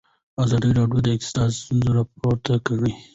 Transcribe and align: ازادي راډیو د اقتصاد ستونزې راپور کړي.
ازادي 0.43 0.69
راډیو 0.79 0.99
د 1.03 1.07
اقتصاد 1.15 1.49
ستونزې 1.59 1.89
راپور 1.97 2.35
کړي. 2.67 2.91